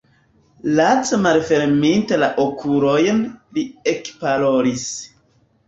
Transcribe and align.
Lace 0.79 1.19
malferminte 1.25 2.19
la 2.23 2.31
okulojn, 2.45 3.21
li 3.59 3.69
ekparolis: 3.95 4.91